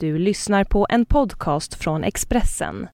Du 0.00 0.18
lyssnar 0.18 0.64
på 0.64 0.86
en 0.90 1.06
podcast 1.06 1.74
från 1.74 2.04
Expressen. 2.04 2.88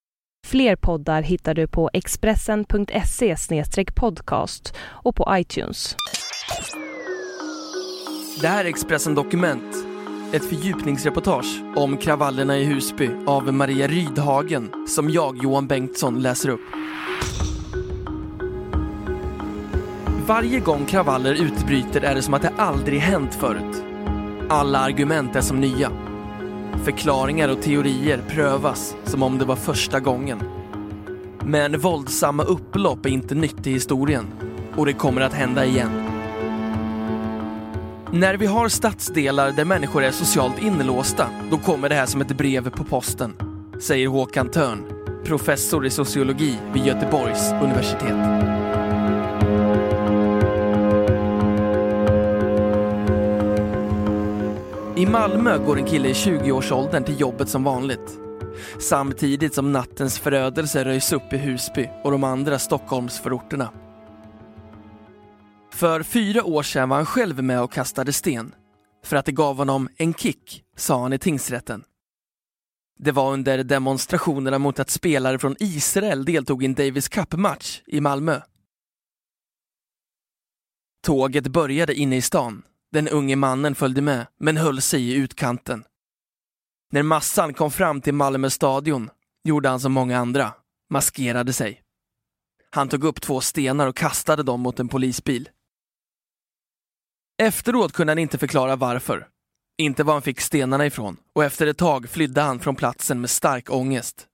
Fler 0.47 0.77
poddar 0.77 1.23
hittar 1.23 1.55
du 1.55 1.67
på 1.67 1.91
expressen.se 1.93 3.37
podcast 3.95 4.75
och 4.81 5.17
på 5.17 5.27
iTunes. 5.31 5.97
Det 8.41 8.49
här 8.49 8.65
är 8.65 8.69
Expressen 8.69 9.15
Dokument. 9.15 9.77
Ett 10.33 10.45
fördjupningsreportage 10.45 11.63
om 11.77 11.97
kravallerna 11.97 12.59
i 12.59 12.65
Husby 12.65 13.11
av 13.27 13.55
Maria 13.55 13.87
Rydhagen 13.87 14.87
som 14.89 15.11
jag, 15.11 15.43
Johan 15.43 15.67
Bengtsson, 15.67 16.23
läser 16.23 16.49
upp. 16.49 16.61
Varje 20.27 20.61
gång 20.61 20.87
kravaller 20.87 21.43
utbryter 21.43 22.01
är 22.01 22.15
det 22.15 22.23
som 22.23 22.35
att 22.35 22.43
det 22.43 22.53
aldrig 22.57 23.01
hänt 23.01 23.35
förut. 23.35 23.85
Alla 24.49 24.79
argument 24.79 25.37
är 25.37 25.41
som 25.41 25.61
nya. 25.61 26.12
Förklaringar 26.85 27.49
och 27.49 27.63
teorier 27.63 28.23
prövas 28.29 28.97
som 29.05 29.23
om 29.23 29.39
det 29.39 29.45
var 29.45 29.57
första 29.57 30.01
gången. 30.01 30.43
Men 31.45 31.79
våldsamma 31.79 32.43
upplopp 32.43 33.07
är 33.07 33.11
inte 33.11 33.35
nytt 33.35 33.67
i 33.67 33.73
historien 33.73 34.27
och 34.77 34.87
det 34.87 34.93
kommer 34.93 35.21
att 35.21 35.33
hända 35.33 35.65
igen. 35.65 35.91
När 38.13 38.35
vi 38.35 38.47
har 38.47 38.69
stadsdelar 38.69 39.53
där 39.53 39.65
människor 39.65 40.03
är 40.03 40.11
socialt 40.11 40.63
inlåsta, 40.63 41.27
då 41.51 41.59
kommer 41.59 41.89
det 41.89 41.95
här 41.95 42.07
som 42.07 42.21
ett 42.21 42.37
brev 42.39 42.71
på 42.71 42.85
posten, 42.85 43.35
säger 43.81 44.09
Håkan 44.09 44.51
Törn, 44.51 44.85
professor 45.25 45.87
i 45.87 45.91
sociologi 45.91 46.59
vid 46.73 46.87
Göteborgs 46.87 47.53
universitet. 47.53 48.82
I 55.03 55.07
Malmö 55.07 55.59
går 55.59 55.79
en 55.79 55.87
kille 55.87 56.09
i 56.09 56.13
20-årsåldern 56.13 57.05
till 57.05 57.21
jobbet 57.21 57.49
som 57.49 57.65
vanligt. 57.65 58.19
Samtidigt 58.79 59.55
som 59.55 59.73
nattens 59.73 60.19
förödelse 60.19 60.85
röjs 60.85 61.13
upp 61.13 61.33
i 61.33 61.37
Husby 61.37 61.91
och 62.05 62.11
de 62.11 62.25
andra 62.25 62.59
Stockholmsförorterna. 62.59 63.73
För 65.73 66.03
fyra 66.03 66.45
år 66.45 66.63
sedan 66.63 66.89
var 66.89 66.97
han 66.97 67.07
själv 67.07 67.43
med 67.43 67.63
och 67.63 67.73
kastade 67.73 68.13
sten. 68.13 68.55
För 69.05 69.17
att 69.17 69.27
det 69.27 69.33
gav 69.33 69.57
honom 69.57 69.89
en 69.97 70.15
kick, 70.15 70.65
sa 70.77 71.03
han 71.03 71.13
i 71.13 71.19
tingsrätten. 71.19 71.85
Det 72.99 73.13
var 73.13 73.33
under 73.33 73.65
demonstrationerna 73.65 74.59
mot 74.59 74.79
att 74.79 74.91
spelare 74.91 75.39
från 75.39 75.57
Israel 75.59 76.25
deltog 76.25 76.63
i 76.63 76.67
en 76.67 76.75
Davis 76.75 77.09
Cup-match 77.09 77.83
i 77.87 78.01
Malmö. 78.01 78.41
Tåget 81.05 81.47
började 81.47 81.95
inne 81.95 82.17
i 82.17 82.23
stan 82.23 82.63
den 82.93 83.09
unge 83.09 83.37
mannen 83.37 83.75
följde 83.75 84.03
med, 84.03 84.27
men 84.39 84.57
höll 84.57 84.83
sig 84.83 85.11
i 85.11 85.15
utkanten. 85.15 85.85
När 86.91 87.03
massan 87.03 87.55
kom 87.55 87.71
fram 87.71 88.01
till 88.01 88.15
Malmö 88.15 88.51
stadion 88.51 89.11
gjorde 89.45 89.69
han 89.69 89.81
som 89.81 89.93
många 89.93 90.19
andra, 90.19 90.55
maskerade 90.91 91.53
sig. 91.53 91.83
Han 92.71 92.89
tog 92.89 93.05
upp 93.05 93.21
två 93.21 93.41
stenar 93.41 93.87
och 93.87 93.97
kastade 93.97 94.43
dem 94.43 94.61
mot 94.61 94.81
en 94.81 94.89
polisbil. 94.89 95.49
Efteråt 97.43 97.93
kunde 97.93 98.11
han 98.11 98.19
inte 98.19 98.39
förklara 98.39 98.77
varför, 98.77 99.29
inte 99.79 100.05
var 100.05 100.13
han 100.13 100.23
fick 100.23 100.41
stenarna 100.41 100.87
ifrån 100.87 101.17
och 101.33 101.45
efter 101.45 101.67
ett 101.67 101.79
tag 101.79 102.09
flydde 102.09 102.41
han 102.41 102.61
från 102.61 102.77
platsen 102.77 103.21
med 103.21 103.31
stark 103.31 103.71
ångest. 103.71 104.27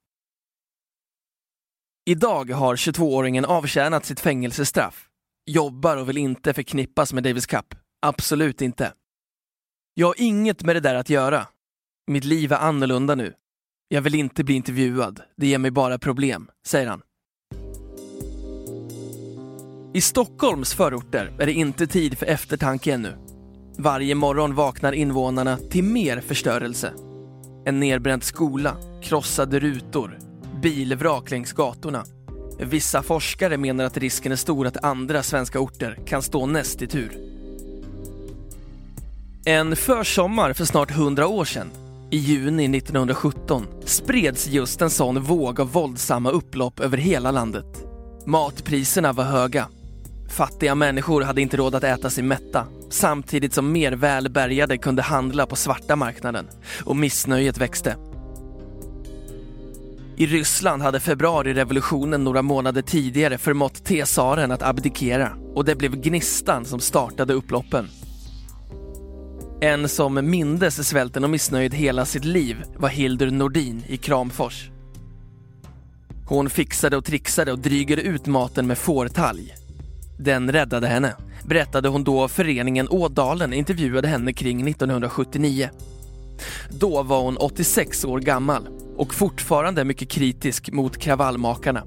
Idag 2.07 2.51
har 2.51 2.77
22-åringen 2.77 3.45
avtjänat 3.45 4.05
sitt 4.05 4.21
fängelsestraff, 4.21 5.09
jobbar 5.47 5.97
och 5.97 6.09
vill 6.09 6.19
inte 6.19 6.55
förknippas 6.55 7.13
med 7.13 7.23
Davis 7.23 7.47
Cup. 7.47 7.75
Absolut 8.01 8.63
inte. 8.63 8.93
Jag 9.95 10.07
har 10.07 10.15
inget 10.19 10.65
med 10.65 10.77
det 10.77 10.81
där 10.81 10.95
att 10.95 11.11
göra. 11.11 11.47
Mitt 12.07 12.25
liv 12.25 12.53
är 12.53 12.57
annorlunda 12.57 13.15
nu. 13.15 13.35
Jag 13.89 14.03
vill 14.03 14.15
inte 14.15 14.45
bli 14.45 14.55
intervjuad. 14.55 15.21
Det 15.37 15.47
ger 15.47 15.59
mig 15.59 15.71
bara 15.71 15.99
problem, 15.99 16.51
säger 16.67 16.87
han. 16.87 17.03
I 19.95 20.01
Stockholms 20.01 20.75
förorter 20.75 21.33
är 21.39 21.47
det 21.47 21.53
inte 21.53 21.87
tid 21.87 22.19
för 22.19 22.27
eftertanke 22.27 22.93
ännu. 22.93 23.17
Varje 23.79 24.15
morgon 24.15 24.55
vaknar 24.55 24.93
invånarna 24.93 25.57
till 25.57 25.85
mer 25.85 26.21
förstörelse. 26.21 26.93
En 27.65 27.81
nedbränd 27.81 28.25
skola, 28.25 28.77
krossade 29.03 29.59
rutor, 29.59 30.19
bilvrak 30.63 31.31
längs 31.31 31.53
gatorna. 31.53 32.05
Vissa 32.59 33.03
forskare 33.03 33.57
menar 33.57 33.85
att 33.85 33.97
risken 33.97 34.33
är 34.33 34.37
stor 34.37 34.67
att 34.67 34.85
andra 34.85 35.23
svenska 35.23 35.61
orter 35.61 35.99
kan 36.07 36.23
stå 36.23 36.47
näst 36.47 36.83
i 36.83 36.87
tur. 36.87 37.28
En 39.49 39.77
försommar 39.77 40.53
för 40.53 40.65
snart 40.65 40.91
100 40.91 41.27
år 41.27 41.45
sedan, 41.45 41.71
i 42.11 42.17
juni 42.17 42.79
1917, 42.79 43.67
spreds 43.85 44.47
just 44.47 44.83
en 44.83 44.91
sån 44.91 45.23
våg 45.23 45.61
av 45.61 45.73
våldsamma 45.73 46.31
upplopp 46.31 46.81
över 46.81 46.97
hela 46.97 47.31
landet. 47.31 47.67
Matpriserna 48.27 49.13
var 49.13 49.25
höga. 49.25 49.69
Fattiga 50.31 50.75
människor 50.75 51.23
hade 51.23 51.41
inte 51.43 51.57
råd 51.57 51.75
att 51.75 51.85
äta 51.85 52.11
sig 52.11 52.25
mätta, 52.25 52.67
samtidigt 52.91 53.55
som 53.55 53.73
mer 53.73 53.93
välbärgade 53.93 54.79
kunde 54.79 55.03
handla 55.03 55.47
på 55.47 55.57
svarta 55.57 55.97
marknaden 55.97 56.49
och 56.85 56.97
missnöjet 56.97 57.59
växte. 57.59 57.97
I 60.17 60.27
Ryssland 60.27 60.83
hade 60.83 61.01
februarirevolutionen 61.01 62.25
några 62.25 62.43
månader 62.43 62.83
tidigare 62.83 63.39
förmått 63.39 63.85
Tsaren 63.85 64.53
att 64.53 64.63
abdikera 64.63 65.33
och 65.55 65.65
det 65.65 65.75
blev 65.75 65.97
gnistan 65.97 66.65
som 66.65 66.81
startade 66.81 67.35
upploppen. 67.35 67.89
En 69.61 69.89
som 69.89 70.31
mindes 70.31 70.89
svälten 70.89 71.25
och 71.25 71.31
missnöjet 71.31 71.75
hela 71.75 72.05
sitt 72.05 72.25
liv 72.25 72.63
var 72.77 72.89
Hildur 72.89 73.31
Nordin 73.31 73.85
i 73.89 73.97
Kramfors. 73.97 74.71
Hon 76.27 76.51
fixade 76.51 76.97
och 76.97 77.05
trixade 77.05 77.53
och 77.53 77.59
drygade 77.59 78.03
ut 78.03 78.27
maten 78.27 78.67
med 78.67 78.79
fårtalg. 78.79 79.55
Den 80.19 80.53
räddade 80.53 80.87
henne, 80.87 81.15
berättade 81.45 81.89
hon 81.89 82.05
då 82.05 82.29
föreningen 82.29 82.89
Ådalen 82.89 83.53
intervjuade 83.53 84.09
henne 84.09 84.33
kring 84.33 84.69
1979. 84.69 85.71
Då 86.71 87.03
var 87.03 87.23
hon 87.23 87.37
86 87.37 88.05
år 88.05 88.19
gammal 88.19 88.69
och 88.97 89.15
fortfarande 89.15 89.85
mycket 89.85 90.09
kritisk 90.09 90.73
mot 90.73 90.99
kravallmakarna. 90.99 91.85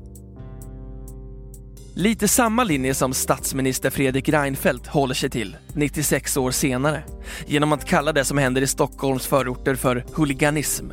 Lite 1.93 2.27
samma 2.27 2.63
linje 2.63 2.93
som 2.93 3.13
statsminister 3.13 3.89
Fredrik 3.89 4.29
Reinfeldt 4.29 4.87
håller 4.87 5.13
sig 5.13 5.29
till 5.29 5.57
96 5.73 6.37
år 6.37 6.51
senare 6.51 7.03
genom 7.47 7.73
att 7.73 7.85
kalla 7.85 8.13
det 8.13 8.25
som 8.25 8.37
händer 8.37 8.61
i 8.61 8.67
Stockholms 8.67 9.27
förorter 9.27 9.75
för 9.75 10.05
huliganism. 10.13 10.85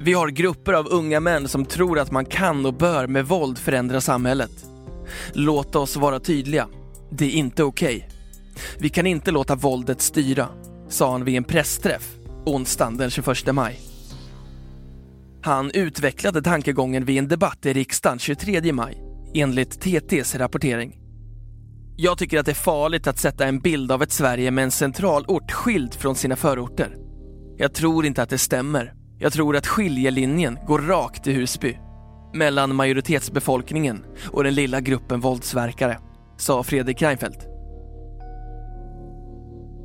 Vi 0.00 0.12
har 0.12 0.28
grupper 0.28 0.72
av 0.72 0.88
unga 0.90 1.20
män 1.20 1.48
som 1.48 1.64
tror 1.64 1.98
att 1.98 2.10
man 2.10 2.24
kan 2.24 2.66
och 2.66 2.74
bör 2.74 3.06
med 3.06 3.26
våld 3.26 3.58
förändra 3.58 4.00
samhället. 4.00 4.66
Låt 5.32 5.76
oss 5.76 5.96
vara 5.96 6.20
tydliga. 6.20 6.68
Det 7.10 7.24
är 7.24 7.30
inte 7.30 7.64
okej. 7.64 7.96
Okay. 7.96 8.08
Vi 8.78 8.88
kan 8.88 9.06
inte 9.06 9.30
låta 9.30 9.54
våldet 9.54 10.00
styra, 10.00 10.48
sa 10.88 11.12
han 11.12 11.24
vid 11.24 11.36
en 11.36 11.44
pressträff 11.44 12.14
onsdagen 12.46 12.96
den 12.96 13.10
21 13.10 13.54
maj. 13.54 13.80
Han 15.42 15.70
utvecklade 15.70 16.42
tankegången 16.42 17.04
vid 17.04 17.18
en 17.18 17.28
debatt 17.28 17.66
i 17.66 17.72
riksdagen 17.72 18.18
23 18.18 18.72
maj 18.72 19.01
enligt 19.34 19.80
TTs 19.80 20.34
rapportering. 20.34 20.98
Jag 21.96 22.18
tycker 22.18 22.38
att 22.38 22.46
det 22.46 22.52
är 22.52 22.54
farligt 22.54 23.06
att 23.06 23.18
sätta 23.18 23.46
en 23.46 23.60
bild 23.60 23.92
av 23.92 24.02
ett 24.02 24.12
Sverige 24.12 24.50
med 24.50 24.64
en 24.64 24.70
centralort 24.70 25.52
skild 25.52 25.94
från 25.94 26.14
sina 26.14 26.36
förorter. 26.36 26.96
Jag 27.56 27.74
tror 27.74 28.06
inte 28.06 28.22
att 28.22 28.30
det 28.30 28.38
stämmer. 28.38 28.94
Jag 29.18 29.32
tror 29.32 29.56
att 29.56 29.66
skiljelinjen 29.66 30.58
går 30.66 30.78
rakt 30.78 31.26
i 31.26 31.32
Husby. 31.32 31.78
Mellan 32.34 32.74
majoritetsbefolkningen 32.74 34.04
och 34.26 34.44
den 34.44 34.54
lilla 34.54 34.80
gruppen 34.80 35.20
våldsverkare, 35.20 35.98
sa 36.36 36.62
Fredrik 36.62 37.02
Reinfeldt. 37.02 37.46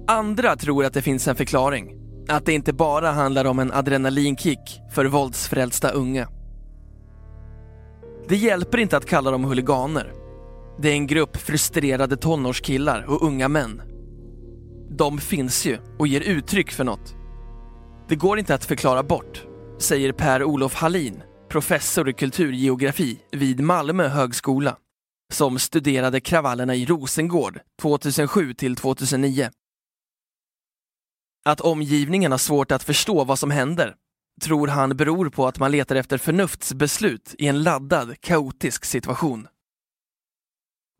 Andra 0.07 0.56
tror 0.56 0.86
att 0.86 0.94
det 0.94 1.02
finns 1.02 1.28
en 1.28 1.36
förklaring. 1.36 1.97
Att 2.30 2.46
det 2.46 2.53
inte 2.53 2.74
bara 2.74 3.12
handlar 3.12 3.46
om 3.46 3.59
en 3.59 3.72
adrenalinkick 3.72 4.81
för 4.92 5.06
våldsfrälsta 5.06 5.89
unga. 5.89 6.27
Det 8.29 8.35
hjälper 8.35 8.77
inte 8.77 8.97
att 8.97 9.06
kalla 9.06 9.31
dem 9.31 9.44
huliganer. 9.44 10.13
Det 10.79 10.89
är 10.89 10.94
en 10.94 11.07
grupp 11.07 11.38
frustrerade 11.38 12.18
tonårskillar 12.18 13.03
och 13.03 13.24
unga 13.24 13.47
män. 13.47 13.81
De 14.89 15.18
finns 15.18 15.65
ju 15.65 15.77
och 16.00 16.07
ger 16.07 16.21
uttryck 16.21 16.71
för 16.71 16.83
något. 16.83 17.15
Det 18.09 18.15
går 18.15 18.39
inte 18.39 18.56
att 18.56 18.65
förklara 18.65 19.03
bort, 19.03 19.44
säger 19.79 20.12
Per-Olof 20.12 20.74
Hallin, 20.74 21.24
professor 21.50 22.09
i 22.09 22.13
kulturgeografi 22.13 23.19
vid 23.31 23.59
Malmö 23.59 24.07
högskola, 24.07 24.77
som 25.33 25.59
studerade 25.59 26.19
kravallerna 26.19 26.75
i 26.75 26.85
Rosengård 26.85 27.59
2007 27.81 28.53
till 28.53 28.75
2009. 28.75 29.50
Att 31.45 31.62
omgivningen 31.62 32.31
har 32.31 32.39
svårt 32.39 32.71
att 32.71 32.83
förstå 32.83 33.24
vad 33.24 33.39
som 33.39 33.51
händer 33.51 33.95
tror 34.42 34.68
han 34.68 34.98
beror 34.98 35.30
på 35.30 35.48
att 35.48 35.60
man 35.60 35.72
letar 35.72 35.95
efter 35.95 36.18
förnuftsbeslut 36.18 37.36
i 37.38 37.48
en 37.48 37.63
laddad, 37.63 38.22
kaotisk 38.22 38.86
situation. 38.86 39.48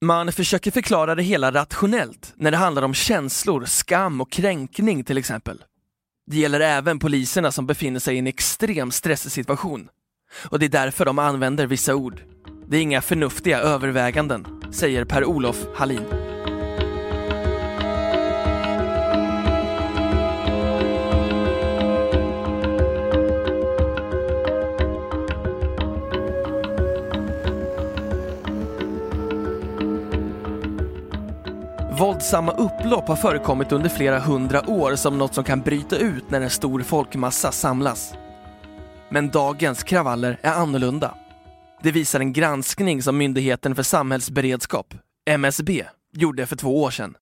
Man 0.06 0.32
försöker 0.32 0.72
förklara 0.72 1.16
det 1.16 1.24
hela 1.24 1.52
rationellt 1.52 2.34
när 2.36 2.52
det 2.52 2.58
handlar 2.58 2.82
om 2.82 2.94
känslor, 2.94 3.66
skam 3.66 4.22
och 4.22 4.32
kränkning 4.32 5.04
till 5.04 5.18
exempel. 5.18 5.64
Det 6.32 6.38
gäller 6.38 6.60
även 6.60 7.00
poliserna 7.00 7.52
som 7.52 7.68
befinner 7.68 8.00
sig 8.00 8.16
i 8.16 8.20
en 8.20 8.28
extrem 8.28 8.92
stresssituation. 8.92 9.90
Och 10.50 10.60
det 10.60 10.66
är 10.66 10.70
därför 10.70 11.06
de 11.06 11.20
använder 11.20 11.68
vissa 11.68 11.96
ord. 11.96 12.22
Det 12.68 12.78
är 12.78 12.82
inga 12.82 13.02
förnuftiga 13.02 13.60
överväganden, 13.60 14.64
säger 14.72 15.06
Per-Olof 15.06 15.66
Hallin. 15.76 16.27
Våldsamma 32.00 32.52
upplopp 32.52 33.08
har 33.08 33.16
förekommit 33.16 33.72
under 33.72 33.90
flera 33.90 34.20
hundra 34.20 34.70
år 34.70 34.96
som 34.96 35.18
något 35.18 35.34
som 35.34 35.44
kan 35.44 35.62
bryta 35.62 35.98
ut 35.98 36.30
när 36.30 36.42
en 36.42 36.50
stor 36.50 36.82
folkmassa 36.82 37.52
samlas. 37.52 38.14
Men 39.10 39.30
dagens 39.30 39.84
kravaller 39.84 40.40
är 40.42 40.52
annorlunda. 40.52 41.16
Det 41.84 41.92
visar 41.92 42.20
en 42.20 42.34
granskning 42.34 43.04
som 43.04 43.18
Myndigheten 43.18 43.76
för 43.76 43.84
samhällsberedskap, 43.84 44.94
MSB, 45.30 45.86
gjorde 46.14 46.46
för 46.46 46.56
två 46.56 46.84
år 46.84 46.92
sedan. 46.92 47.16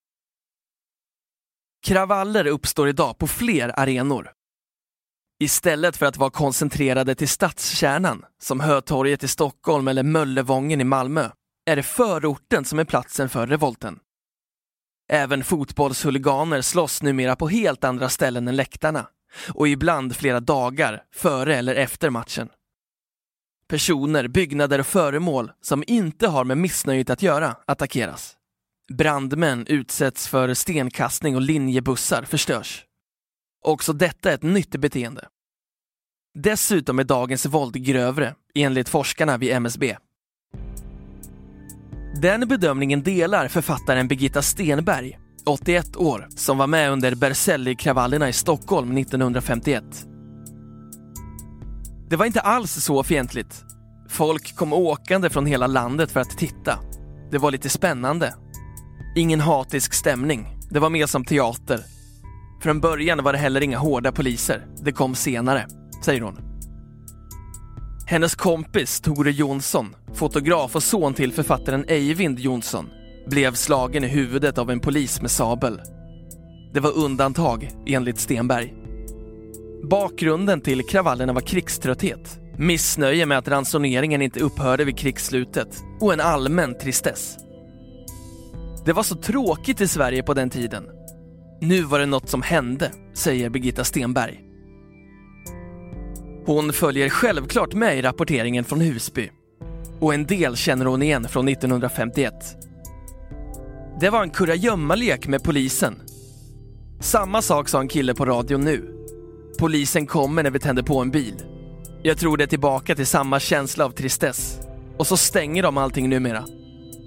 Kravaller 1.86 2.48
uppstår 2.48 2.89
idag 2.89 3.18
på 3.18 3.27
fler 3.27 3.80
arenor. 3.80 4.31
Istället 5.39 5.98
för 5.98 6.06
att 6.06 6.18
vara 6.18 6.31
koncentrerade 6.31 7.16
till 7.16 7.30
stadskärnan, 7.30 8.25
som 8.42 8.60
Hötorget 8.60 9.24
i 9.24 9.27
Stockholm 9.27 9.88
eller 9.88 10.04
Möllevången 10.04 10.81
i 10.81 10.83
Malmö, 10.83 11.30
är 11.66 11.75
det 11.75 11.83
förorten 11.83 12.66
som 12.66 12.80
är 12.80 12.86
platsen 12.86 13.30
för 13.30 13.48
revolten. 13.48 14.00
Även 15.09 15.43
fotbollshuliganer 15.43 16.61
slåss 16.61 17.01
numera 17.01 17.35
på 17.35 17.47
helt 17.47 17.83
andra 17.83 18.09
ställen 18.09 18.47
än 18.47 18.55
läktarna 18.55 19.07
och 19.53 19.67
ibland 19.67 20.15
flera 20.15 20.39
dagar 20.39 21.03
före 21.15 21.55
eller 21.55 21.75
efter 21.75 22.09
matchen. 22.09 22.49
Personer, 23.67 24.27
byggnader 24.27 24.79
och 24.79 24.87
föremål 24.87 25.51
som 25.61 25.83
inte 25.87 26.27
har 26.27 26.43
med 26.43 26.57
missnöjet 26.57 27.09
att 27.09 27.21
göra 27.21 27.55
attackeras. 27.67 28.37
Brandmän 28.93 29.67
utsätts 29.67 30.27
för 30.27 30.53
stenkastning 30.53 31.35
och 31.35 31.41
linjebussar 31.41 32.23
förstörs. 32.23 32.85
Också 33.65 33.93
detta 33.93 34.29
är 34.29 34.35
ett 34.35 34.43
nytt 34.43 34.75
beteende. 34.75 35.27
Dessutom 36.33 36.99
är 36.99 37.03
dagens 37.03 37.45
våld 37.45 37.85
grövre, 37.85 38.35
enligt 38.55 38.89
forskarna 38.89 39.37
vid 39.37 39.51
MSB. 39.51 39.97
Den 42.21 42.47
bedömningen 42.47 43.03
delar 43.03 43.47
författaren 43.47 44.07
Birgitta 44.07 44.41
Stenberg, 44.41 45.17
81 45.45 45.95
år, 45.95 46.27
som 46.35 46.57
var 46.57 46.67
med 46.67 46.91
under 46.91 47.15
Berzelii-kravallerna 47.15 48.29
i 48.29 48.33
Stockholm 48.33 48.97
1951. 48.97 49.83
Det 52.09 52.15
var 52.15 52.25
inte 52.25 52.39
alls 52.41 52.71
så 52.71 53.03
fientligt. 53.03 53.63
Folk 54.09 54.56
kom 54.56 54.73
åkande 54.73 55.29
från 55.29 55.45
hela 55.45 55.67
landet 55.67 56.12
för 56.12 56.19
att 56.19 56.38
titta. 56.38 56.79
Det 57.31 57.38
var 57.38 57.51
lite 57.51 57.69
spännande. 57.69 58.33
Ingen 59.15 59.39
hatisk 59.39 59.94
stämning. 59.94 60.57
Det 60.71 60.79
var 60.79 60.89
mer 60.89 61.06
som 61.06 61.25
teater. 61.25 61.79
Från 62.62 62.79
början 62.79 63.23
var 63.23 63.33
det 63.33 63.39
heller 63.39 63.62
inga 63.62 63.77
hårda 63.77 64.12
poliser. 64.12 64.65
Det 64.83 64.91
kom 64.91 65.15
senare, 65.15 65.67
säger 66.06 66.21
hon. 66.21 66.44
Hennes 68.07 68.35
kompis 68.35 69.01
Tore 69.01 69.31
Jonsson, 69.31 69.95
fotograf 70.13 70.75
och 70.75 70.83
son 70.83 71.13
till 71.13 71.33
författaren 71.33 71.85
Eivind 71.87 72.39
Jonsson, 72.39 72.89
blev 73.27 73.53
slagen 73.53 74.03
i 74.03 74.07
huvudet 74.07 74.57
av 74.57 74.71
en 74.71 74.79
polis 74.79 75.21
med 75.21 75.31
sabel. 75.31 75.81
Det 76.73 76.79
var 76.79 76.97
undantag, 76.97 77.71
enligt 77.85 78.19
Stenberg. 78.19 78.73
Bakgrunden 79.89 80.61
till 80.61 80.85
kravallerna 80.85 81.33
var 81.33 81.41
krigströtthet, 81.41 82.39
missnöje 82.57 83.25
med 83.25 83.37
att 83.37 83.47
ransoneringen 83.47 84.21
inte 84.21 84.39
upphörde 84.39 84.85
vid 84.85 84.97
krigsslutet 84.97 85.83
och 86.01 86.13
en 86.13 86.21
allmän 86.21 86.77
tristess. 86.77 87.37
Det 88.85 88.93
var 88.93 89.03
så 89.03 89.15
tråkigt 89.15 89.81
i 89.81 89.87
Sverige 89.87 90.23
på 90.23 90.33
den 90.33 90.49
tiden. 90.49 90.83
Nu 91.61 91.81
var 91.81 91.99
det 91.99 92.05
något 92.05 92.29
som 92.29 92.41
hände, 92.41 92.91
säger 93.13 93.49
Birgitta 93.49 93.83
Stenberg. 93.83 94.44
Hon 96.45 96.74
följer 96.74 97.09
självklart 97.09 97.74
med 97.74 97.97
i 97.97 98.01
rapporteringen 98.01 98.63
från 98.63 98.81
Husby. 98.81 99.30
Och 100.00 100.13
en 100.13 100.25
del 100.25 100.56
känner 100.56 100.86
hon 100.86 101.01
igen 101.01 101.27
från 101.27 101.47
1951. 101.47 102.33
Det 104.00 104.09
var 104.09 104.24
en 104.24 104.30
kurragömmalek 104.30 105.27
med 105.27 105.44
polisen. 105.44 106.01
Samma 107.00 107.42
sak 107.42 107.69
sa 107.69 107.80
en 107.80 107.88
kille 107.88 108.13
på 108.13 108.25
radion 108.25 108.62
nu. 108.62 108.92
Polisen 109.59 110.07
kommer 110.07 110.44
när 110.44 110.51
vi 110.51 110.59
tänder 110.59 110.83
på 110.83 111.00
en 111.01 111.12
bil. 111.12 111.44
Jag 112.03 112.18
tror 112.18 112.38
det 112.38 112.44
är 112.44 112.48
tillbaka 112.48 112.95
till 112.95 113.07
samma 113.07 113.39
känsla 113.39 113.86
av 113.86 113.89
tristess. 113.89 114.59
Och 114.98 115.07
så 115.07 115.18
stänger 115.18 115.63
de 115.63 115.77
allting 115.77 116.09
numera. 116.09 116.45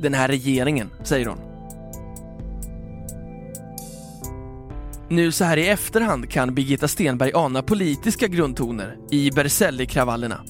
Den 0.01 0.15
här 0.15 0.29
regeringen, 0.29 0.91
säger 1.05 1.27
hon. 1.27 1.48
Nu 5.11 5.33
så 5.33 5.45
här 5.45 5.57
i 5.57 5.69
efterhand 5.69 6.31
kan 6.31 6.55
Birgitta 6.55 6.89
Stenberg 6.89 7.33
ana 7.35 7.63
politiska 7.63 8.27
grundtoner 8.27 8.97
i 9.11 9.31
Berzelii-kravallerna. 9.31 10.41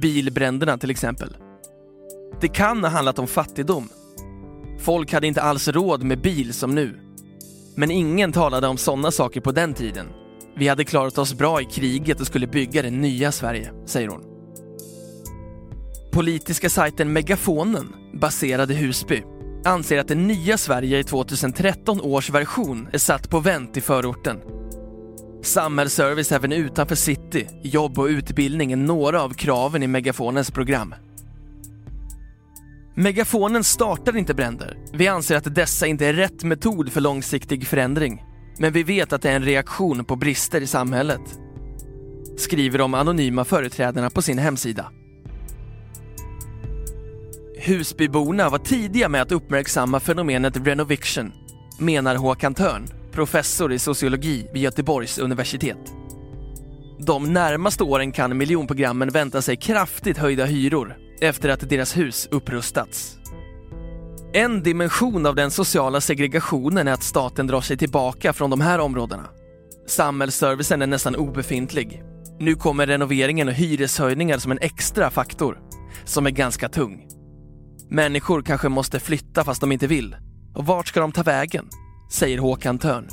Bilbränderna 0.00 0.78
till 0.78 0.90
exempel. 0.90 1.36
Det 2.40 2.48
kan 2.48 2.84
ha 2.84 2.90
handlat 2.90 3.18
om 3.18 3.26
fattigdom. 3.26 3.88
Folk 4.80 5.12
hade 5.12 5.26
inte 5.26 5.42
alls 5.42 5.68
råd 5.68 6.02
med 6.02 6.20
bil 6.20 6.54
som 6.54 6.74
nu. 6.74 7.00
Men 7.76 7.90
ingen 7.90 8.32
talade 8.32 8.66
om 8.66 8.76
sådana 8.76 9.10
saker 9.10 9.40
på 9.40 9.52
den 9.52 9.74
tiden. 9.74 10.06
Vi 10.56 10.68
hade 10.68 10.84
klarat 10.84 11.18
oss 11.18 11.34
bra 11.34 11.60
i 11.60 11.64
kriget 11.64 12.20
och 12.20 12.26
skulle 12.26 12.46
bygga 12.46 12.82
det 12.82 12.90
nya 12.90 13.32
Sverige, 13.32 13.72
säger 13.86 14.08
hon. 14.08 14.22
Politiska 16.12 16.70
sajten 16.70 17.12
Megafonen, 17.12 17.92
baserad 18.20 18.70
i 18.70 18.74
Husby, 18.74 19.22
anser 19.66 19.98
att 19.98 20.08
det 20.08 20.14
nya 20.14 20.58
Sverige 20.58 20.98
i 20.98 21.04
2013 21.04 22.00
års 22.00 22.30
version 22.30 22.88
är 22.92 22.98
satt 22.98 23.30
på 23.30 23.40
vänt 23.40 23.76
i 23.76 23.80
förorten. 23.80 24.40
Samhällsservice 25.42 26.32
även 26.32 26.52
utanför 26.52 26.94
city, 26.94 27.48
jobb 27.62 27.98
och 27.98 28.06
utbildning 28.06 28.72
är 28.72 28.76
några 28.76 29.22
av 29.22 29.34
kraven 29.34 29.82
i 29.82 29.86
Megafonens 29.86 30.50
program. 30.50 30.94
Megafonen 32.96 33.64
startar 33.64 34.16
inte 34.16 34.34
bränder. 34.34 34.78
Vi 34.92 35.08
anser 35.08 35.36
att 35.36 35.54
dessa 35.54 35.86
inte 35.86 36.06
är 36.06 36.12
rätt 36.12 36.44
metod 36.44 36.92
för 36.92 37.00
långsiktig 37.00 37.66
förändring. 37.66 38.22
Men 38.58 38.72
vi 38.72 38.82
vet 38.82 39.12
att 39.12 39.22
det 39.22 39.30
är 39.30 39.36
en 39.36 39.44
reaktion 39.44 40.04
på 40.04 40.16
brister 40.16 40.60
i 40.60 40.66
samhället. 40.66 41.20
Skriver 42.36 42.78
de 42.78 42.94
anonyma 42.94 43.44
företrädarna 43.44 44.10
på 44.10 44.22
sin 44.22 44.38
hemsida. 44.38 44.90
Husbyborna 47.66 48.48
var 48.48 48.58
tidiga 48.58 49.08
med 49.08 49.22
att 49.22 49.32
uppmärksamma 49.32 50.00
fenomenet 50.00 50.56
renoviction, 50.56 51.32
menar 51.78 52.16
Håkan 52.16 52.54
Törn, 52.54 52.86
professor 53.12 53.72
i 53.72 53.78
sociologi 53.78 54.46
vid 54.52 54.62
Göteborgs 54.62 55.18
universitet. 55.18 55.92
De 57.06 57.32
närmaste 57.32 57.84
åren 57.84 58.12
kan 58.12 58.36
miljonprogrammen 58.36 59.08
vänta 59.08 59.42
sig 59.42 59.56
kraftigt 59.56 60.18
höjda 60.18 60.44
hyror 60.44 60.96
efter 61.20 61.48
att 61.48 61.68
deras 61.68 61.96
hus 61.96 62.28
upprustats. 62.30 63.16
En 64.32 64.62
dimension 64.62 65.26
av 65.26 65.34
den 65.34 65.50
sociala 65.50 66.00
segregationen 66.00 66.88
är 66.88 66.92
att 66.92 67.02
staten 67.02 67.46
drar 67.46 67.60
sig 67.60 67.76
tillbaka 67.76 68.32
från 68.32 68.50
de 68.50 68.60
här 68.60 68.78
områdena. 68.78 69.24
Samhällsservicen 69.86 70.82
är 70.82 70.86
nästan 70.86 71.16
obefintlig. 71.16 72.02
Nu 72.38 72.54
kommer 72.54 72.86
renoveringen 72.86 73.48
och 73.48 73.54
hyreshöjningar 73.54 74.38
som 74.38 74.52
en 74.52 74.58
extra 74.60 75.10
faktor, 75.10 75.58
som 76.04 76.26
är 76.26 76.30
ganska 76.30 76.68
tung. 76.68 77.13
Människor 77.94 78.42
kanske 78.42 78.68
måste 78.68 79.00
flytta 79.00 79.44
fast 79.44 79.60
de 79.60 79.72
inte 79.72 79.86
vill. 79.86 80.16
Och 80.54 80.66
vart 80.66 80.88
ska 80.88 81.00
de 81.00 81.12
ta 81.12 81.22
vägen? 81.22 81.68
Säger 82.12 82.38
Håkan 82.38 82.78
Törn. 82.78 83.08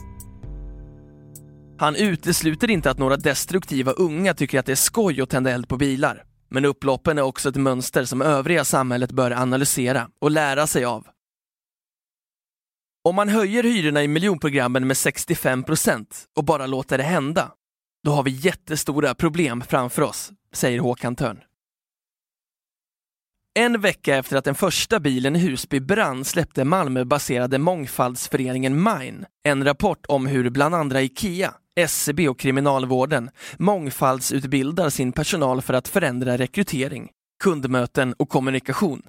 Han 1.80 1.96
utesluter 1.96 2.70
inte 2.70 2.92
att 2.92 2.98
några 2.98 3.18
destruktiva 3.18 3.92
unga 3.92 4.34
tycker 4.34 4.60
att 4.60 4.66
det 4.66 4.72
är 4.72 4.76
skoj 4.76 5.22
att 5.22 5.30
tända 5.30 5.52
eld 5.52 5.68
på 5.68 5.78
bilar. 5.78 6.24
Men 6.50 6.66
upploppen 6.66 7.18
är 7.18 7.22
också 7.22 7.50
ett 7.50 7.56
mönster 7.56 8.06
som 8.06 8.22
övriga 8.22 8.66
samhället 8.66 9.12
bör 9.12 9.32
analysera 9.32 10.10
och 10.22 10.32
lära 10.32 10.68
sig 10.68 10.86
av. 10.86 11.08
Om 13.04 13.16
man 13.16 13.30
höjer 13.30 13.64
hyrorna 13.64 14.04
i 14.04 14.08
miljonprogrammen 14.08 14.88
med 14.88 14.98
65 14.98 15.64
procent 15.64 16.26
och 16.38 16.44
bara 16.44 16.68
låter 16.68 16.98
det 16.98 17.04
hända, 17.04 17.52
då 18.04 18.12
har 18.12 18.24
vi 18.24 18.32
jättestora 18.32 19.16
problem 19.16 19.62
framför 19.62 20.02
oss, 20.02 20.32
säger 20.54 20.80
Håkan 20.80 21.16
Törn. 21.16 21.38
En 23.54 23.82
vecka 23.82 24.16
efter 24.16 24.38
att 24.38 24.46
den 24.46 24.56
första 24.56 25.00
bilen 25.00 25.36
i 25.36 25.40
Husby 25.40 25.80
brann 25.80 26.26
släppte 26.26 26.64
Malmöbaserade 26.66 27.58
mångfaldsföreningen 27.58 28.84
Mine 28.84 29.26
en 29.44 29.64
rapport 29.64 30.06
om 30.08 30.28
hur 30.28 30.50
bland 30.50 30.76
andra 30.76 31.02
IKEA, 31.02 31.54
SCB 31.76 32.30
och 32.30 32.40
Kriminalvården 32.40 33.30
mångfaldsutbildar 33.58 34.90
sin 34.90 35.12
personal 35.12 35.62
för 35.62 35.74
att 35.74 35.88
förändra 35.88 36.38
rekrytering, 36.38 37.10
kundmöten 37.44 38.14
och 38.20 38.30
kommunikation. 38.30 39.02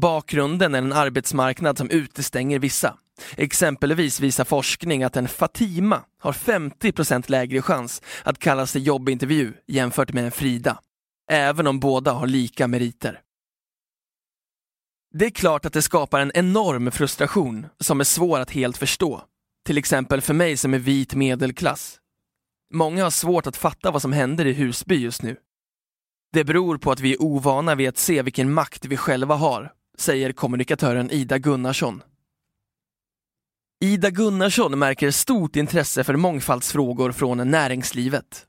Bakgrunden 0.00 0.74
är 0.74 0.78
en 0.78 0.92
arbetsmarknad 0.92 1.78
som 1.78 1.90
utestänger 1.90 2.58
vissa. 2.58 2.94
Exempelvis 3.36 4.20
visar 4.20 4.44
forskning 4.44 5.02
att 5.02 5.16
en 5.16 5.28
Fatima 5.28 6.00
har 6.18 6.32
50% 6.32 7.30
lägre 7.30 7.62
chans 7.62 8.02
att 8.24 8.38
kallas 8.38 8.72
till 8.72 8.86
jobbintervju 8.86 9.52
jämfört 9.66 10.12
med 10.12 10.24
en 10.24 10.30
Frida, 10.30 10.78
även 11.30 11.66
om 11.66 11.80
båda 11.80 12.12
har 12.12 12.26
lika 12.26 12.68
meriter. 12.68 13.20
Det 15.14 15.26
är 15.26 15.30
klart 15.30 15.64
att 15.64 15.72
det 15.72 15.82
skapar 15.82 16.20
en 16.20 16.32
enorm 16.34 16.90
frustration 16.90 17.66
som 17.80 18.00
är 18.00 18.04
svår 18.04 18.40
att 18.40 18.50
helt 18.50 18.76
förstå. 18.76 19.22
Till 19.64 19.78
exempel 19.78 20.20
för 20.20 20.34
mig 20.34 20.56
som 20.56 20.74
är 20.74 20.78
vit 20.78 21.14
medelklass. 21.14 21.98
Många 22.74 23.02
har 23.02 23.10
svårt 23.10 23.46
att 23.46 23.56
fatta 23.56 23.90
vad 23.90 24.02
som 24.02 24.12
händer 24.12 24.46
i 24.46 24.52
Husby 24.52 24.96
just 24.96 25.22
nu. 25.22 25.36
Det 26.32 26.44
beror 26.44 26.78
på 26.78 26.90
att 26.90 27.00
vi 27.00 27.12
är 27.12 27.22
ovana 27.22 27.74
vid 27.74 27.88
att 27.88 27.98
se 27.98 28.22
vilken 28.22 28.52
makt 28.52 28.84
vi 28.84 28.96
själva 28.96 29.34
har, 29.34 29.72
säger 29.98 30.32
kommunikatören 30.32 31.10
Ida 31.10 31.38
Gunnarsson. 31.38 32.02
Ida 33.80 34.10
Gunnarsson 34.10 34.78
märker 34.78 35.10
stort 35.10 35.56
intresse 35.56 36.04
för 36.04 36.16
mångfaldsfrågor 36.16 37.12
från 37.12 37.50
näringslivet. 37.50 38.46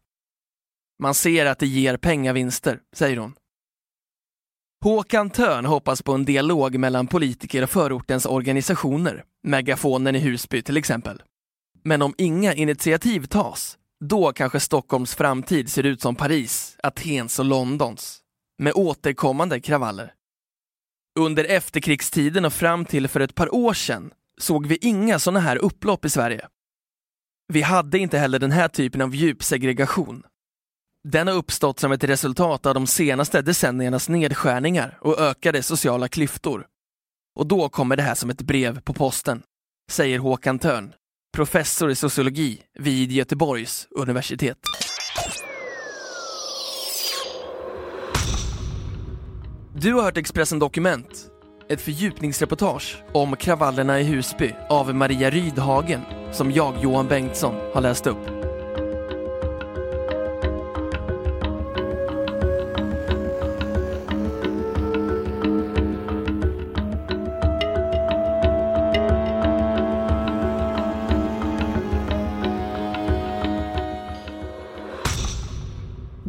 Man 0.99 1.13
ser 1.13 1.45
att 1.45 1.59
det 1.59 1.67
ger 1.67 1.97
pengavinster, 1.97 2.79
säger 2.95 3.17
hon. 3.17 3.35
Håkan 4.83 5.29
Törn 5.29 5.65
hoppas 5.65 6.01
på 6.01 6.13
en 6.13 6.25
dialog 6.25 6.77
mellan 6.77 7.07
politiker 7.07 7.63
och 7.63 7.69
förortens 7.69 8.25
organisationer, 8.25 9.23
Megafonen 9.43 10.15
i 10.15 10.19
Husby 10.19 10.61
till 10.61 10.77
exempel. 10.77 11.21
Men 11.83 12.01
om 12.01 12.13
inga 12.17 12.53
initiativ 12.53 13.25
tas, 13.25 13.77
då 14.05 14.33
kanske 14.33 14.59
Stockholms 14.59 15.15
framtid 15.15 15.69
ser 15.69 15.83
ut 15.83 16.01
som 16.01 16.15
Paris, 16.15 16.77
Atens 16.83 17.39
och 17.39 17.45
Londons, 17.45 18.19
med 18.57 18.73
återkommande 18.75 19.59
kravaller. 19.59 20.13
Under 21.19 21.43
efterkrigstiden 21.43 22.45
och 22.45 22.53
fram 22.53 22.85
till 22.85 23.07
för 23.07 23.19
ett 23.19 23.35
par 23.35 23.55
år 23.55 23.73
sedan 23.73 24.11
såg 24.41 24.67
vi 24.67 24.77
inga 24.81 25.19
sådana 25.19 25.39
här 25.39 25.57
upplopp 25.57 26.05
i 26.05 26.09
Sverige. 26.09 26.47
Vi 27.53 27.61
hade 27.61 27.99
inte 27.99 28.17
heller 28.17 28.39
den 28.39 28.51
här 28.51 28.67
typen 28.67 29.01
av 29.01 29.15
djup 29.15 29.43
segregation. 29.43 30.23
Den 31.07 31.27
har 31.27 31.35
uppstått 31.35 31.79
som 31.79 31.91
ett 31.91 32.03
resultat 32.03 32.65
av 32.65 32.73
de 32.73 32.87
senaste 32.87 33.41
decenniernas 33.41 34.09
nedskärningar 34.09 34.97
och 35.01 35.19
ökade 35.19 35.63
sociala 35.63 36.07
klyftor. 36.07 36.65
Och 37.35 37.47
då 37.47 37.69
kommer 37.69 37.95
det 37.95 38.03
här 38.03 38.15
som 38.15 38.29
ett 38.29 38.41
brev 38.41 38.81
på 38.81 38.93
posten, 38.93 39.41
säger 39.91 40.19
Håkan 40.19 40.59
Törn, 40.59 40.93
professor 41.35 41.91
i 41.91 41.95
sociologi 41.95 42.61
vid 42.79 43.11
Göteborgs 43.11 43.87
universitet. 43.91 44.57
Du 49.75 49.93
har 49.93 50.03
hört 50.03 50.17
Expressen 50.17 50.59
Dokument, 50.59 51.27
ett 51.69 51.81
fördjupningsreportage 51.81 53.03
om 53.13 53.35
kravallerna 53.35 53.99
i 53.99 54.03
Husby 54.03 54.55
av 54.69 54.95
Maria 54.95 55.29
Rydhagen 55.29 56.01
som 56.31 56.51
jag, 56.51 56.83
Johan 56.83 57.07
Bengtsson, 57.07 57.55
har 57.73 57.81
läst 57.81 58.07
upp. 58.07 58.32